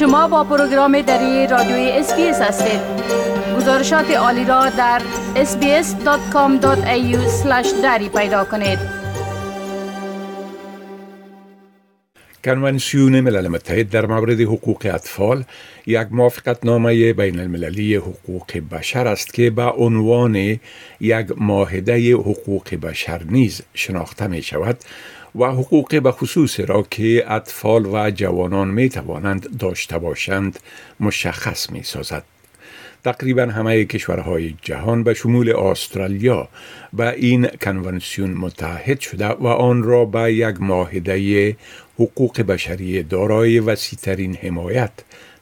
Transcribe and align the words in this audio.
شما 0.00 0.28
با 0.28 0.44
پروگرام 0.44 1.00
دری 1.00 1.46
رادیوی 1.46 1.90
اسپیس 1.90 2.40
هستید. 2.40 2.80
گزارشات 3.56 4.10
عالی 4.10 4.44
را 4.44 4.70
در 4.70 5.02
sbs.com.au 5.34 7.16
دری 7.82 8.08
پیدا 8.08 8.44
کنید. 8.44 8.78
کنونسیون 12.44 13.20
ملل 13.20 13.48
متحد 13.48 13.90
در 13.90 14.06
مورد 14.06 14.40
حقوق 14.40 14.86
اطفال 14.94 15.44
یک 15.86 16.08
موافقت 16.10 16.64
نامه 16.64 17.12
بین 17.12 17.40
المللی 17.40 17.94
حقوق 17.94 18.58
بشر 18.72 19.06
است 19.06 19.34
که 19.34 19.50
به 19.50 19.62
عنوان 19.62 20.36
یک 21.00 21.26
معاهده 21.36 22.12
حقوق 22.12 22.74
بشر 22.74 23.22
نیز 23.24 23.62
شناخته 23.74 24.26
می 24.26 24.42
شود 24.42 24.78
و 25.34 25.44
حقوق 25.44 26.02
به 26.02 26.12
خصوص 26.12 26.60
را 26.60 26.82
که 26.90 27.24
اطفال 27.32 27.86
و 27.86 28.10
جوانان 28.10 28.68
می 28.68 28.88
توانند 28.88 29.58
داشته 29.58 29.98
باشند 29.98 30.58
مشخص 31.00 31.70
می 31.70 31.82
سازد. 31.82 32.24
تقریبا 33.04 33.42
همه 33.42 33.84
کشورهای 33.84 34.54
جهان 34.62 35.04
به 35.04 35.14
شمول 35.14 35.56
استرالیا 35.56 36.48
به 36.92 37.14
این 37.16 37.46
کنونسیون 37.46 38.30
متحد 38.30 39.00
شده 39.00 39.26
و 39.28 39.46
آن 39.46 39.82
را 39.82 40.04
به 40.04 40.34
یک 40.34 40.60
معاهده 40.60 41.56
حقوق 41.98 42.40
بشری 42.40 43.02
دارای 43.02 43.60
وسیعترین 43.60 44.36
حمایت 44.36 44.92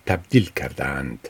تبدیل 0.07 0.51
کردند. 0.57 1.29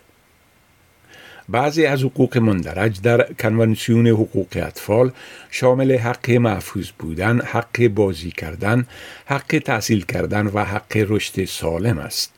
بعضی 1.49 1.87
از 1.87 2.03
حقوق 2.03 2.39
مندرج 2.39 3.01
در 3.03 3.33
کنونسیون 3.33 4.07
حقوق 4.07 4.49
اطفال 4.53 5.13
شامل 5.51 5.93
حق 5.93 6.31
محفوظ 6.31 6.89
بودن، 6.99 7.41
حق 7.41 7.89
بازی 7.89 8.31
کردن، 8.31 8.87
حق 9.27 9.63
تحصیل 9.65 10.05
کردن 10.05 10.47
و 10.47 10.65
حق 10.65 11.07
رشد 11.09 11.45
سالم 11.45 11.99
است. 11.99 12.33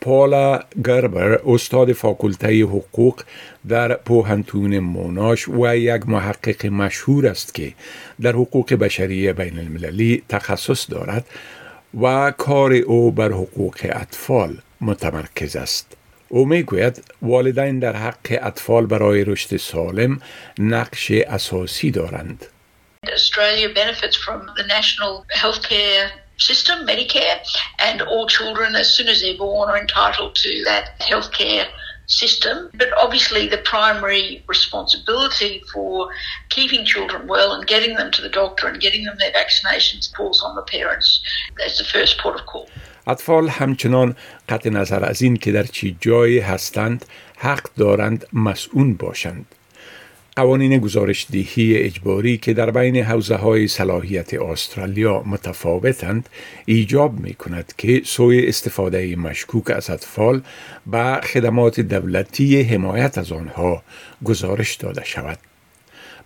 پالا 0.00 0.60
گربر 0.84 1.40
استاد 1.46 1.92
فاکولته 1.92 2.62
حقوق 2.62 3.22
در 3.68 3.94
پوهنتون 3.94 4.78
موناش 4.78 5.48
و 5.48 5.76
یک 5.76 6.08
محقق 6.08 6.66
مشهور 6.66 7.26
است 7.26 7.54
که 7.54 7.72
در 8.20 8.32
حقوق 8.32 8.74
بشری 8.74 9.32
بین 9.32 9.58
المللی 9.58 10.22
تخصص 10.28 10.90
دارد 10.90 11.26
و 12.00 12.30
کار 12.30 12.72
او 12.72 13.10
بر 13.10 13.32
حقوق 13.32 13.76
اطفال 13.82 14.56
متمرکز 14.80 15.56
است. 15.56 15.96
او 16.29 16.45
میگوید 16.45 17.03
والدین 17.21 17.79
در 17.79 17.95
حق 17.95 18.39
اطفال 18.41 18.85
برای 18.85 19.23
رشد 19.23 19.57
سالم 19.57 20.21
نقش 20.59 21.11
اساسی 21.11 21.91
دارند. 21.91 22.45
Australia 23.07 23.69
benefits 23.73 24.15
from 24.15 24.39
the 24.57 24.65
national 24.77 25.25
healthcare 25.41 26.11
system, 26.37 26.85
Medicare, 26.85 27.39
and 27.79 28.01
all 28.01 28.27
children, 28.27 28.75
as 28.75 28.93
soon 28.95 29.07
as 29.07 29.21
they're 29.21 29.37
born, 29.37 29.69
are 29.69 29.77
entitled 29.77 30.35
to 30.35 30.63
that 30.65 30.99
healthcare 30.99 31.67
system. 32.07 32.69
But 32.73 32.89
obviously, 32.97 33.47
the 33.47 33.59
primary 33.59 34.43
responsibility 34.47 35.63
for 35.73 36.09
keeping 36.49 36.85
children 36.85 37.27
well 37.27 37.53
and 37.53 37.65
getting 37.65 37.95
them 37.95 38.11
to 38.11 38.21
the 38.21 38.29
doctor 38.29 38.67
and 38.67 38.79
getting 38.79 39.03
them 39.05 39.17
their 39.17 39.31
vaccinations 39.31 40.15
falls 40.15 40.43
on 40.43 40.55
the 40.55 40.63
parents. 40.63 41.21
That's 41.57 41.77
the 41.77 41.85
first 41.85 42.19
port 42.19 42.39
of 42.39 42.45
call. 42.45 42.69
اطفال 43.06 43.48
همچنان 43.48 44.16
قطع 44.48 44.70
نظر 44.70 45.04
از 45.04 45.22
این 45.22 45.36
که 45.36 45.52
در 45.52 45.62
چی 45.62 45.96
جایی 46.00 46.38
هستند 46.38 47.04
حق 47.36 47.68
دارند 47.76 48.26
مسئول 48.32 48.94
باشند. 48.94 49.46
قوانین 50.36 50.78
گزارش 50.78 51.26
دهی 51.32 51.76
اجباری 51.76 52.38
که 52.38 52.54
در 52.54 52.70
بین 52.70 52.96
حوزه 52.96 53.36
های 53.36 53.68
صلاحیت 53.68 54.34
استرالیا 54.34 55.22
متفاوتند 55.26 56.28
ایجاب 56.64 57.20
می 57.20 57.34
کند 57.34 57.72
که 57.78 58.02
سوی 58.04 58.48
استفاده 58.48 59.16
مشکوک 59.16 59.70
از 59.70 59.90
اطفال 59.90 60.42
به 60.86 61.20
خدمات 61.22 61.80
دولتی 61.80 62.62
حمایت 62.62 63.18
از 63.18 63.32
آنها 63.32 63.82
گزارش 64.24 64.74
داده 64.74 65.04
شود. 65.04 65.38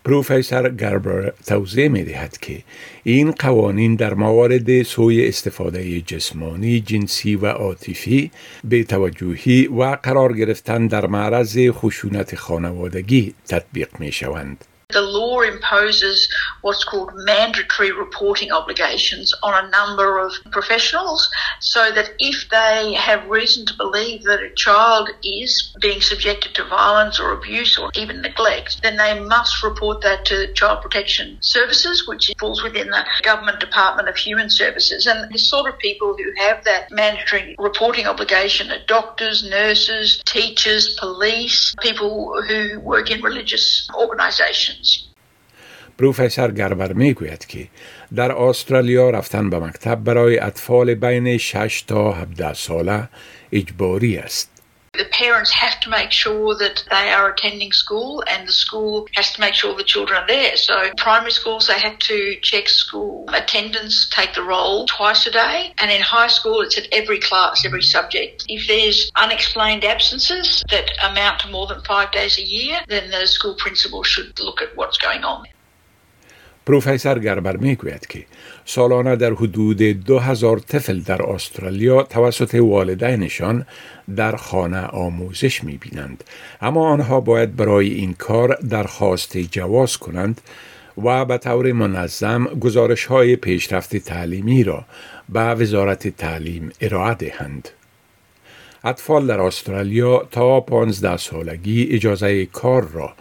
پروفسور 0.05 0.69
گربر 0.69 1.33
توضیح 1.47 1.89
می 1.89 2.05
دهد 2.05 2.39
که 2.39 2.63
این 3.03 3.31
قوانین 3.31 3.95
در 3.95 4.15
موارد 4.15 4.83
سوی 4.83 5.29
استفاده 5.29 6.01
جسمانی، 6.01 6.81
جنسی 6.81 7.37
و 7.37 7.47
عاطفی 7.47 8.31
به 8.65 8.85
توجهی 8.85 9.67
و 9.67 9.83
قرار 10.03 10.33
گرفتن 10.33 10.87
در 10.87 11.07
معرض 11.07 11.59
خشونت 11.71 12.35
خانوادگی 12.35 13.35
تطبیق 13.49 13.89
می 13.99 14.13
شوند. 14.13 14.65
The 14.93 15.01
law 15.01 15.41
imposes 15.41 16.29
what's 16.63 16.85
called 16.85 17.13
mandatory 17.15 17.93
reporting 17.93 18.53
obligations 18.53 19.33
on 19.43 19.65
a 19.65 19.71
number 19.71 20.19
of 20.19 20.33
professionals 20.51 21.31
so 21.61 21.91
that 21.93 22.13
if 22.19 22.49
they 22.51 22.95
have 22.95 23.29
reason 23.29 23.67
to 23.67 23.75
believe 23.77 24.25
that 24.25 24.43
a 24.43 24.55
child 24.55 25.11
is 25.23 25.75
being 25.81 26.01
subjected 26.01 26.55
to 26.55 26.65
violence 26.65 27.19
or 27.21 27.33
abuse 27.33 27.79
or 27.79 27.91
even 27.95 28.21
neglect, 28.21 28.81
then 28.83 28.97
they 28.97 29.19
must 29.21 29.63
report 29.63 30.01
that 30.03 30.25
to 30.27 30.53
Child 30.55 30.83
Protection 30.83 31.39
Services, 31.41 32.07
which 32.07 32.33
falls 32.39 32.63
within 32.63 32.89
the 32.91 33.05
Government 33.23 33.61
Department 33.61 34.09
of 34.09 34.17
Human 34.17 34.51
Services. 34.51 35.07
And 35.07 35.33
the 35.33 35.39
sort 35.39 35.73
of 35.73 35.79
people 35.79 36.17
who 36.17 36.33
have 36.45 36.65
that 36.65 36.91
mandatory 36.91 37.55
reporting 37.59 38.07
obligation 38.07 38.71
are 38.71 38.85
doctors, 38.87 39.49
nurses, 39.49 40.23
teachers, 40.27 40.97
police, 40.99 41.75
people 41.81 42.43
who 42.43 42.81
work 42.81 43.11
in 43.11 43.23
religious 43.23 43.89
organisations. 43.95 44.80
پروفسور 45.99 46.51
گربر 46.51 46.93
می 46.93 47.15
گوید 47.15 47.47
که 47.47 47.69
در 48.15 48.33
استرالیا 48.33 49.11
رفتن 49.11 49.51
به 49.51 49.59
مکتب 49.59 50.05
برای 50.05 50.39
اطفال 50.39 50.95
بین 50.95 51.39
6 51.39 51.83
تا 51.83 52.13
17 52.13 52.55
ساله 52.55 53.09
اجباری 53.53 54.17
است. 54.17 54.60
The 54.93 55.05
parents 55.05 55.53
have 55.53 55.79
to 55.81 55.89
make 55.89 56.11
sure 56.11 56.57
that 56.57 56.85
they 56.91 57.13
are 57.13 57.31
attending 57.31 57.71
school 57.71 58.25
and 58.27 58.47
the 58.47 58.53
school 58.53 59.07
has 59.15 59.33
to 59.33 59.41
make 59.41 59.55
sure 59.55 59.75
the 59.75 59.85
children 59.85 60.21
are 60.21 60.27
there. 60.27 60.57
So 60.57 60.91
primary 60.97 61.31
schools, 61.31 61.69
they 61.69 61.79
have 61.79 61.99
to 62.01 62.37
check 62.43 62.69
school 62.69 63.25
attendance, 63.29 64.09
take 64.11 64.35
the 64.35 64.43
roll 64.43 64.87
twice 64.87 65.27
a 65.27 65.31
day. 65.31 65.73
And 65.79 65.93
in 65.93 66.03
high 66.03 66.27
school, 66.27 66.61
it's 66.61 66.77
at 66.77 66.89
every 66.91 67.21
class, 67.21 67.65
every 67.65 67.83
subject. 67.83 68.45
If 68.49 68.67
there's 68.67 69.13
unexplained 69.17 69.85
absences 69.85 70.65
that 70.71 70.91
amount 71.03 71.41
to 71.41 71.51
more 71.51 71.69
than 71.69 71.81
five 71.83 72.11
days 72.11 72.37
a 72.39 72.45
year, 72.45 72.81
then 72.89 73.11
the 73.11 73.27
school 73.27 73.55
principal 73.55 74.03
should 74.03 74.39
look 74.41 74.61
at 74.61 74.77
what's 74.77 74.99
going 74.99 75.23
on. 75.23 75.47
پروفسور 76.71 77.19
گربر 77.19 77.57
می‌گوید 77.57 78.07
که 78.07 78.25
سالانه 78.65 79.17
در 79.17 79.33
حدود 79.33 79.83
دو 79.83 80.19
هزار 80.19 80.59
طفل 80.59 81.01
در 81.01 81.23
استرالیا 81.23 82.03
توسط 82.03 82.55
والدینشان 82.55 83.67
در 84.17 84.37
خانه 84.37 84.81
آموزش 84.81 85.65
می 85.65 85.77
بینند. 85.77 86.25
اما 86.61 86.89
آنها 86.89 87.21
باید 87.21 87.57
برای 87.57 87.91
این 87.91 88.15
کار 88.15 88.59
درخواست 88.71 89.39
جواز 89.39 89.97
کنند 89.97 90.41
و 91.05 91.25
به 91.25 91.39
طور 91.39 91.73
منظم 91.73 92.45
گزارش 92.45 93.05
های 93.05 93.37
پیشرفت 93.37 93.97
تعلیمی 93.97 94.65
را 94.65 94.85
به 95.29 95.41
وزارت 95.41 96.09
تعلیم 96.09 96.71
ارائه 96.81 97.15
دهند. 97.15 97.69
اطفال 98.85 99.27
در 99.27 99.41
استرالیا 99.41 100.29
تا 100.31 100.61
15 100.61 101.17
سالگی 101.17 101.89
اجازه 101.91 102.47
کار 102.47 102.89
را 102.89 103.13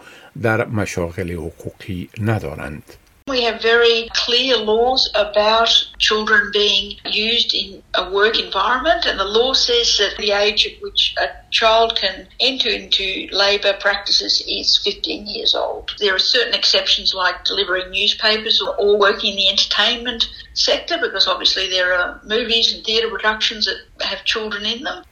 در 0.42 0.66
مشاغل 0.66 1.32
حقوقی 1.32 2.08
ندارند. 2.20 2.82
We 3.29 3.41
have 3.41 3.59
very 3.59 4.07
clear 4.13 4.55
laws 4.55 5.09
about 5.15 5.71
children 5.97 6.51
being 6.53 6.97
used 7.05 7.55
in 7.55 7.81
a 7.95 8.11
work 8.11 8.37
environment, 8.39 9.07
and 9.07 9.19
the 9.19 9.25
law 9.25 9.53
says 9.53 9.97
that 9.97 10.15
the 10.19 10.29
age 10.29 10.67
at 10.67 10.79
which 10.79 11.15
a 11.17 11.29
child 11.49 11.95
can 11.95 12.27
enter 12.39 12.69
into 12.69 13.27
labour 13.31 13.73
practices 13.79 14.43
is 14.47 14.77
15 14.77 15.25
years 15.25 15.55
old. 15.55 15.95
There 15.97 16.13
are 16.13 16.19
certain 16.19 16.53
exceptions 16.53 17.15
like 17.15 17.43
delivering 17.45 17.89
newspapers 17.89 18.61
or, 18.61 18.75
or 18.75 18.99
working 18.99 19.31
in 19.31 19.37
the 19.37 19.49
entertainment 19.49 20.29
sector 20.53 20.99
because 21.01 21.27
obviously 21.27 21.67
there 21.67 21.95
are 21.95 22.21
movies 22.25 22.75
and 22.75 22.85
theatre 22.85 23.09
productions 23.09 23.65
that 23.65 24.05
have 24.05 24.23
children 24.23 24.65
in 24.67 24.83
them. 24.83 25.03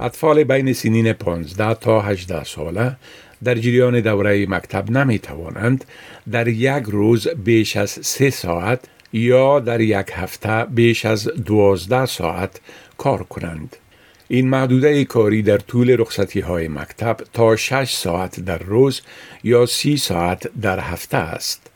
اطفال 0.00 0.44
بین 0.44 0.72
سنین 0.72 1.12
15 1.12 1.74
تا 1.80 2.00
18 2.00 2.44
ساله 2.44 2.96
در 3.43 3.55
جریان 3.55 3.99
دوره 3.99 4.45
مکتب 4.49 4.91
نمی 4.91 5.19
توانند 5.19 5.85
در 6.31 6.47
یک 6.47 6.83
روز 6.83 7.27
بیش 7.27 7.77
از 7.77 7.89
سه 7.89 8.29
ساعت 8.29 8.79
یا 9.13 9.59
در 9.59 9.81
یک 9.81 10.07
هفته 10.13 10.65
بیش 10.65 11.05
از 11.05 11.23
دوازده 11.23 12.05
ساعت 12.05 12.59
کار 12.97 13.23
کنند. 13.23 13.75
این 14.27 14.49
محدوده 14.49 15.05
کاری 15.05 15.41
در 15.41 15.57
طول 15.57 15.95
رخصتی 15.99 16.39
های 16.39 16.67
مکتب 16.67 17.17
تا 17.33 17.55
6 17.55 17.91
ساعت 17.93 18.39
در 18.39 18.57
روز 18.57 19.01
یا 19.43 19.65
سی 19.65 19.97
ساعت 19.97 20.47
در 20.61 20.79
هفته 20.79 21.17
است. 21.17 21.67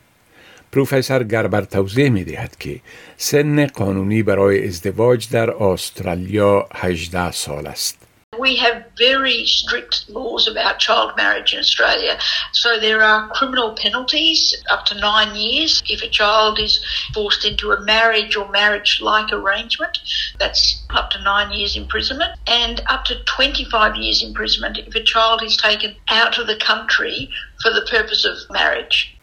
پروفسور 0.71 1.23
گربر 1.23 1.61
توضیح 1.61 2.09
می 2.09 2.23
دهد 2.23 2.55
که 2.59 2.79
سن 3.17 3.65
قانونی 3.65 4.23
برای 4.23 4.67
ازدواج 4.67 5.29
در 5.29 5.63
استرالیا 5.63 6.67
18 6.75 7.31
سال 7.31 7.67
است. 7.67 8.04
We 8.39 8.55
have 8.57 8.85
very 8.97 9.45
strict 9.45 10.09
laws 10.09 10.47
about 10.47 10.79
child 10.79 11.13
marriage 11.15 11.53
in 11.53 11.59
Australia. 11.59 12.17
So 12.51 12.79
there 12.79 13.01
are 13.01 13.29
criminal 13.29 13.73
penalties 13.73 14.55
up 14.69 14.85
to 14.85 14.99
nine 14.99 15.35
years 15.35 15.81
if 15.87 16.01
a 16.01 16.09
child 16.09 16.59
is 16.59 16.83
forced 17.13 17.45
into 17.45 17.71
a 17.71 17.81
marriage 17.81 18.35
or 18.35 18.49
marriage 18.49 18.99
like 19.01 19.31
arrangement. 19.31 19.97
That's 20.39 20.85
up 20.89 21.11
to 21.11 21.21
nine 21.21 21.51
years 21.51 21.75
imprisonment 21.75 22.31
and 22.47 22.81
up 22.87 23.05
to 23.05 23.23
25 23.23 23.95
years 23.95 24.23
imprisonment 24.23 24.77
if 24.77 24.95
a 24.95 25.03
child 25.03 25.43
is 25.43 25.57
taken 25.57 25.95
out 26.09 26.37
of 26.37 26.47
the 26.47 26.57
country 26.57 27.29
for 27.61 27.71
the 27.71 27.87
purpose 27.89 28.25
of 28.25 28.37
marriage. 28.49 29.14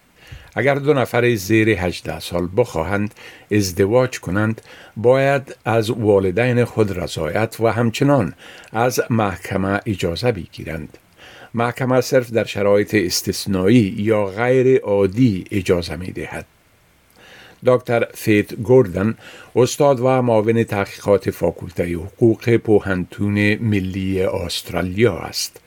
اگر 0.54 0.74
دو 0.74 0.94
نفر 0.94 1.34
زیر 1.34 1.68
18 1.68 2.20
سال 2.20 2.48
بخواهند 2.56 3.14
ازدواج 3.52 4.20
کنند 4.20 4.60
باید 4.96 5.56
از 5.64 5.90
والدین 5.90 6.64
خود 6.64 6.98
رضایت 6.98 7.56
و 7.60 7.72
همچنان 7.72 8.34
از 8.72 9.00
محکمه 9.10 9.80
اجازه 9.86 10.32
بگیرند. 10.32 10.98
محکمه 11.54 12.00
صرف 12.00 12.30
در 12.30 12.44
شرایط 12.44 12.94
استثنایی 12.94 13.94
یا 13.98 14.26
غیر 14.26 14.80
عادی 14.80 15.44
اجازه 15.50 15.96
می 15.96 16.12
دهد 16.12 16.46
دکتر 17.66 18.06
فیت 18.14 18.54
گوردن 18.54 19.14
استاد 19.56 20.00
و 20.00 20.22
معاون 20.22 20.64
تحقیقات 20.64 21.30
فاکولته 21.30 21.94
حقوق 21.94 22.56
پوهنتون 22.56 23.54
ملی 23.54 24.22
استرالیا 24.22 25.18
است. 25.18 25.60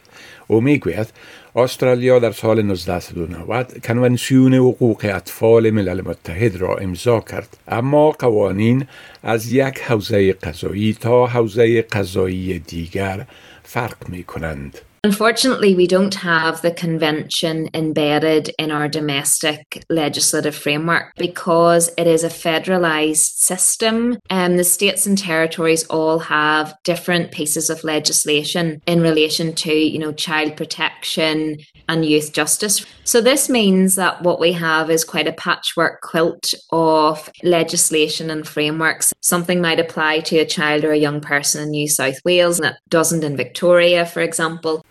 او 0.48 0.62
می‌گوید 0.62 1.08
استرالیا 1.56 2.20
در 2.20 2.32
سال 2.32 2.60
1990 2.60 3.80
کنونسیون 3.84 4.54
حقوق 4.54 5.06
اطفال 5.14 5.70
ملل 5.70 6.02
متحد 6.02 6.56
را 6.56 6.76
امضا 6.76 7.20
کرد 7.20 7.58
اما 7.68 8.12
قوانین 8.12 8.88
از 9.24 9.52
یک 9.54 9.80
حوزه 9.80 10.34
قضایی 10.34 10.94
تا 10.94 11.28
حوزه 11.28 11.82
قضایی 11.82 12.60
دیگر 12.60 13.26
فرق 13.64 14.10
می 14.10 14.24
کنند. 14.24 14.78
Unfortunately, 15.06 15.76
we 15.76 15.86
don't 15.86 16.16
have 16.16 16.64
the 16.64 16.72
convention 16.72 17.70
embedded 17.76 18.50
in 18.58 18.72
our 18.72 18.88
domestic 18.88 19.86
legislative 19.88 20.56
framework 20.56 21.14
because 21.16 21.92
it 21.96 22.08
is 22.08 22.24
a 22.24 22.30
federalised 22.32 23.38
system 23.38 24.18
and 24.32 24.58
the 24.58 24.64
states 24.64 25.06
and 25.06 25.16
territories 25.16 25.86
all 25.92 26.18
have 26.18 26.76
different 26.84 27.32
pieces 27.32 27.70
of 27.70 27.84
legislation 27.84 28.82
in 28.88 29.00
relation 29.00 29.54
to, 29.54 29.72
you 29.72 30.00
know, 30.00 30.12
child 30.12 30.58
protection 30.58 31.58
and 31.88 32.04
youth 32.04 32.34
justice. 32.34 32.84
So 33.04 33.22
this 33.22 33.48
means 33.48 33.94
that 33.94 34.24
what 34.24 34.40
we 34.40 34.54
have 34.54 34.90
is 34.90 35.04
quite 35.04 35.28
a 35.28 35.34
patchwork 35.34 36.02
quilt 36.02 36.52
of 36.72 37.30
legislation 37.44 38.32
and 38.32 38.48
frameworks. 38.48 39.14
Something 39.22 39.62
might 39.62 39.80
apply 39.80 40.22
to 40.22 40.40
a 40.40 40.48
child 40.48 40.84
or 40.84 40.94
a 40.94 40.98
young 40.98 41.22
person 41.22 41.62
in 41.62 41.70
New 41.70 41.88
South 41.88 42.18
Wales 42.26 42.60
and 42.60 42.70
it 42.70 42.78
doesn't 42.90 43.24
in 43.24 43.38
Victoria, 43.38 44.04
for 44.08 44.24
example. 44.24 44.84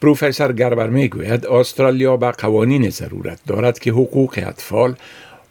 پروفسور 0.00 0.52
گربر 0.52 0.88
می‌گوید 0.88 1.46
استرالیا 1.46 2.16
به 2.16 2.30
قوانین 2.30 2.90
ضرورت 2.90 3.40
دارد 3.46 3.78
که 3.78 3.90
حقوق 3.90 4.34
اطفال 4.46 4.94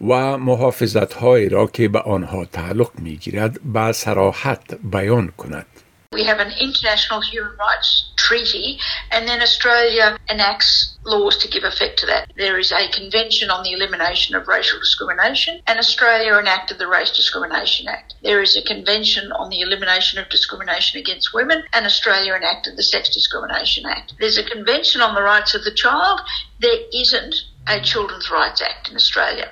و 0.07 0.38
محافظت 0.38 1.24
را 1.24 1.68
که 1.68 1.88
به 1.88 2.00
آنها 2.00 2.46
تعلق 2.46 2.90
می‌گیرد 3.00 3.60
به 3.74 3.92
سراحت 3.92 4.62
بیان 4.92 5.28
کند. 5.38 5.66
We 6.12 6.25
have 6.25 6.38
an 6.38 6.52
international 6.61 7.20
human 7.20 7.56
rights 7.56 8.12
treaty, 8.17 8.79
and 9.11 9.26
then 9.29 9.43
Australia 9.43 10.17
enacts 10.31 10.96
laws 11.05 11.37
to 11.38 11.49
give 11.49 11.64
effect 11.64 11.99
to 11.99 12.06
that. 12.06 12.32
There 12.37 12.58
is 12.58 12.70
a 12.73 12.88
convention 12.88 13.50
on 13.50 13.64
the 13.64 13.73
elimination 13.73 14.37
of 14.37 14.46
racial 14.46 14.79
discrimination, 14.79 15.61
and 15.67 15.79
Australia 15.79 16.38
enacted 16.38 16.79
the 16.79 16.87
Race 16.87 17.11
Discrimination 17.11 17.88
Act. 17.88 18.14
There 18.23 18.41
is 18.41 18.56
a 18.56 18.62
convention 18.62 19.32
on 19.32 19.50
the 19.50 19.61
elimination 19.61 20.20
of 20.20 20.29
discrimination 20.29 21.00
against 21.00 21.35
women, 21.35 21.64
and 21.75 21.85
Australia 21.85 22.35
enacted 22.35 22.76
the 22.76 22.82
Sex 22.82 23.12
Discrimination 23.12 23.85
Act. 23.85 24.14
There's 24.20 24.38
a 24.38 24.44
convention 24.44 25.00
on 25.00 25.14
the 25.14 25.23
rights 25.23 25.55
of 25.55 25.64
the 25.64 25.75
child. 25.75 26.20
There 26.61 26.81
isn't 26.94 27.35
a 27.67 27.81
Children's 27.81 28.31
Rights 28.31 28.62
Act 28.62 28.88
in 28.91 28.96
Australia. 28.96 29.50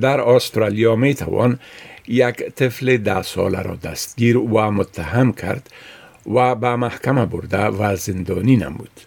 در 0.00 0.20
استرالیا 0.20 0.96
می 0.96 1.14
توان 1.14 1.58
یک 2.07 2.35
طفل 2.35 2.97
ده 2.97 3.21
ساله 3.21 3.61
را 3.61 3.75
دستگیر 3.75 4.37
و 4.37 4.71
متهم 4.71 5.33
کرد 5.33 5.69
و 6.33 6.55
به 6.55 6.75
محکمه 6.75 7.25
برده 7.25 7.65
و 7.65 7.95
زندانی 7.95 8.57
نمود. 8.57 9.01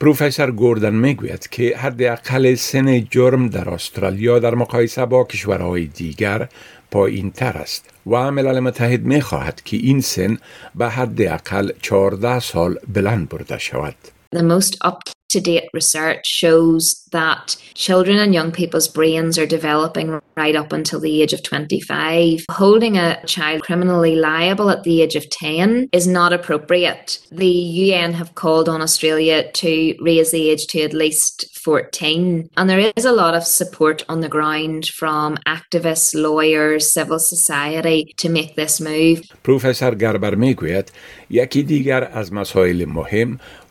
پروفسور 0.00 0.50
گوردن 0.50 0.94
می‌گوید 0.94 1.48
که 1.48 1.76
حداقل 1.76 2.54
سن 2.54 3.04
جرم 3.04 3.48
در 3.48 3.70
استرالیا 3.70 4.38
در 4.38 4.54
مقایسه 4.54 5.06
با 5.06 5.24
کشورهای 5.24 5.86
دیگر 5.86 6.48
پایین 6.90 7.30
تر 7.30 7.58
است 7.58 7.90
و 8.06 8.30
ملل 8.30 8.60
متحد 8.60 9.04
می 9.04 9.20
خواهد 9.20 9.62
که 9.62 9.76
این 9.76 10.00
سن 10.00 10.38
به 10.74 10.88
حداقل 10.88 11.72
14 11.82 12.40
سال 12.40 12.78
بلند 12.94 13.28
برده 13.28 13.58
شود. 13.58 13.94
The 14.36 14.42
most 14.42 14.88
up 14.88 15.19
to 15.30 15.40
date 15.40 15.68
research 15.72 16.26
shows 16.26 17.06
that 17.12 17.56
children 17.74 18.18
and 18.18 18.34
young 18.34 18.52
people's 18.52 18.88
brains 18.88 19.38
are 19.38 19.46
developing 19.46 20.20
right 20.36 20.56
up 20.56 20.72
until 20.72 21.00
the 21.00 21.22
age 21.22 21.32
of 21.32 21.42
25. 21.42 22.44
Holding 22.50 22.96
a 22.96 23.24
child 23.26 23.62
criminally 23.62 24.16
liable 24.16 24.70
at 24.70 24.84
the 24.84 25.02
age 25.02 25.16
of 25.16 25.28
10 25.30 25.88
is 25.92 26.06
not 26.06 26.32
appropriate. 26.32 27.18
The 27.30 27.46
UN 27.46 28.12
have 28.14 28.34
called 28.34 28.68
on 28.68 28.80
Australia 28.80 29.50
to 29.52 29.94
raise 30.00 30.30
the 30.30 30.50
age 30.50 30.66
to 30.68 30.82
at 30.82 30.92
least 30.92 31.46
14. 31.64 32.48
And 32.56 32.70
there 32.70 32.92
is 32.96 33.04
a 33.04 33.12
lot 33.12 33.34
of 33.34 33.44
support 33.44 34.04
on 34.08 34.20
the 34.20 34.28
ground 34.28 34.86
from 34.86 35.36
activists, 35.46 36.14
lawyers, 36.14 36.92
civil 36.92 37.18
society 37.18 38.14
to 38.16 38.28
make 38.28 38.56
this 38.56 38.80
move. 38.80 39.22
Professor 39.42 39.94
Gerber 39.94 40.34
میگوید 40.34 40.92
یکی 41.30 41.62
دیگر 41.62 42.04
از 42.12 42.32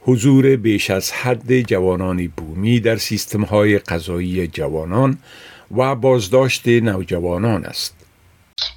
حضور 0.00 0.56
بیش 0.56 0.90
از 0.90 1.12
حد 1.12 1.60
جوانان 1.60 2.32
بومی 2.36 2.80
در 2.80 2.96
سیستم 2.96 3.42
های 3.42 3.78
قضایی 3.78 4.46
جوانان 4.46 5.18
و 5.76 5.94
بازداشت 5.94 6.68
نوجوانان 6.68 7.64
است. 7.64 7.94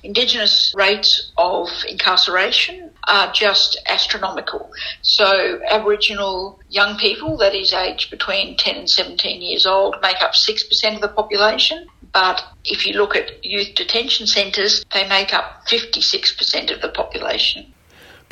Indigenous 0.04 0.74
rates 0.76 1.32
of 1.38 1.70
incarceration 1.88 2.90
are 3.08 3.32
just 3.32 3.78
astronomical. 3.86 4.72
So, 5.02 5.62
Aboriginal 5.70 6.60
young 6.70 6.98
people, 6.98 7.38
that 7.38 7.54
is 7.54 7.74
aged 7.74 8.10
between 8.10 8.58
10 8.58 8.76
and 8.76 8.90
17 8.90 9.42
years 9.42 9.66
old, 9.66 9.96
make 10.02 10.22
up 10.22 10.34
6% 10.34 10.96
of 10.96 11.02
the 11.02 11.08
population. 11.08 11.88
But 12.12 12.44
if 12.66 12.86
you 12.86 12.94
look 12.94 13.16
at 13.16 13.46
youth 13.46 13.76
detention 13.76 14.26
centres, 14.28 14.84
they 14.94 15.08
make 15.08 15.34
up 15.34 15.68
56% 15.68 16.74
of 16.74 16.82
the 16.82 16.90
population. 16.90 17.74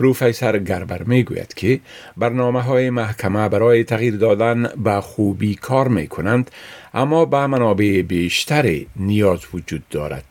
پروفسور 0.00 0.58
گربر 0.58 1.02
می‌گوید 1.02 1.54
که 1.54 1.80
برنامه 2.16 2.62
های 2.62 2.90
محکمه 2.90 3.48
برای 3.48 3.84
تغییر 3.84 4.16
دادن 4.16 4.68
به 4.84 5.00
خوبی 5.00 5.54
کار 5.54 5.88
می 5.88 6.06
کنند 6.06 6.50
اما 6.94 7.24
به 7.24 7.46
منابع 7.46 8.02
بیشتری 8.02 8.86
نیاز 8.96 9.40
وجود 9.54 9.82
دارد. 9.90 10.24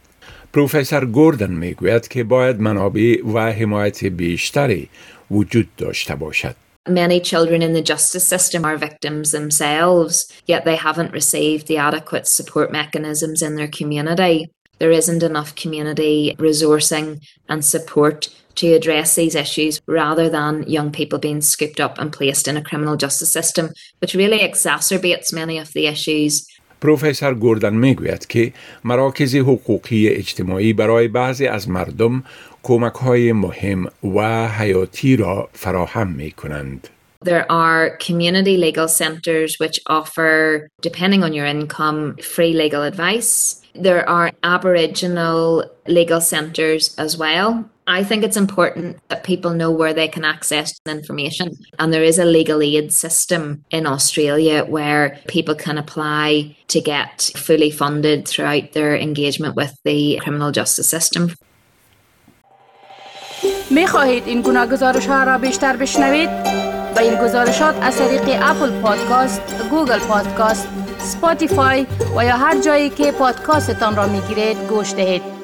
پروفسور 0.53 1.05
گوردن 1.05 1.51
می‌گوید 1.51 2.07
که 2.07 2.23
باید 2.23 2.59
منابع 2.59 3.15
و 3.33 3.39
حمایت 3.39 4.05
بیشتری 4.05 4.89
وجود 5.31 5.67
داشته 5.77 6.15
باشد. 6.15 6.55
Many 6.89 7.19
children 7.19 7.61
in 7.61 7.73
the 7.73 7.93
justice 7.93 8.27
system 8.35 8.65
are 8.65 8.77
victims 8.77 9.31
themselves, 9.31 10.15
yet 10.47 10.61
they 10.65 10.77
haven't 10.87 11.11
received 11.21 11.67
the 11.67 11.77
adequate 11.77 12.25
support 12.37 12.71
mechanisms 12.71 13.41
in 13.47 13.55
their 13.55 13.71
community. 13.79 14.49
There 14.79 14.93
isn't 15.01 15.23
enough 15.31 15.51
community 15.63 16.35
resourcing 16.39 17.07
and 17.51 17.61
support 17.75 18.29
to 18.56 18.66
address 18.72 19.14
these 19.14 19.34
issues 19.34 19.80
rather 19.86 20.28
than 20.28 20.62
young 20.68 20.90
people 20.92 21.18
being 21.18 21.40
scooped 21.40 21.80
up 21.80 21.98
and 21.98 22.12
placed 22.12 22.46
in 22.48 22.56
a 22.56 22.62
criminal 22.62 22.96
justice 22.96 23.32
system, 23.32 23.70
which 24.00 24.14
really 24.14 24.38
exacerbates 24.38 25.32
many 25.32 25.58
of 25.58 25.72
the 25.72 25.86
issues 25.86 26.46
پروفسور 26.84 27.34
گوردن 27.34 27.74
میگوید 27.74 28.26
که 28.26 28.52
مراکز 28.84 29.34
حقوقی 29.34 30.08
اجتماعی 30.08 30.72
برای 30.72 31.08
بعضی 31.08 31.46
از 31.46 31.68
مردم 31.68 32.24
کمک 32.62 32.94
های 32.94 33.32
مهم 33.32 33.86
و 34.16 34.48
حیاتی 34.48 35.16
را 35.16 35.48
فراهم 35.52 36.08
می 36.08 36.30
کنند. 36.30 36.88
There 37.24 37.46
are 37.50 37.96
community 38.06 38.56
legal 38.58 38.86
centres 38.86 39.58
which 39.58 39.80
offer, 39.86 40.68
depending 40.82 41.22
on 41.22 41.32
your 41.32 41.46
income, 41.46 42.16
free 42.34 42.52
legal 42.52 42.82
advice. 42.82 43.62
There 43.74 44.06
are 44.16 44.30
Aboriginal 44.42 45.64
legal 45.88 46.20
centres 46.20 46.94
as 47.04 47.16
well. 47.16 47.48
I 47.88 48.02
think 48.02 48.24
it's 48.24 48.36
important 48.36 48.96
that 49.08 49.24
people 49.24 49.52
know 49.52 49.70
where 49.70 49.92
they 49.92 50.08
can 50.08 50.24
access 50.24 50.80
information. 50.86 51.50
And 51.78 51.92
there 51.92 52.02
is 52.02 52.18
a 52.18 52.24
legal 52.24 52.62
aid 52.62 52.92
system 52.92 53.64
in 53.70 53.86
Australia 53.86 54.64
where 54.64 55.18
people 55.28 55.54
can 55.54 55.76
apply 55.76 56.56
to 56.68 56.80
get 56.80 57.30
fully 57.36 57.70
funded 57.70 58.26
throughout 58.26 58.72
their 58.72 58.96
engagement 58.96 59.54
with 59.54 59.72
the 59.84 60.18
criminal 60.22 60.50
justice 60.50 60.88
system. 60.88 61.30
می 63.70 63.86
خواهید 63.86 64.22
این 64.26 64.42
گناه 64.42 64.66
گزارش 64.66 65.06
ها 65.06 65.24
را 65.24 65.38
بیشتر 65.38 65.76
بشنوید؟ 65.76 66.30
با 66.94 67.00
این 67.00 67.14
گزارشات 67.14 67.74
از 67.82 67.98
طریق 67.98 68.22
اپل 68.42 68.80
پادکاست، 68.80 69.40
گوگل 69.70 69.98
پادکاست، 69.98 70.68
سپاتیفای 70.98 71.86
و 72.16 72.24
یا 72.24 72.36
هر 72.36 72.60
جایی 72.60 72.90
که 72.90 73.12
پادکاستتان 73.12 73.96
را 73.96 74.06
می 74.06 74.20
گیرید 74.20 74.56
گوش 74.68 74.94
دهید. 74.94 75.37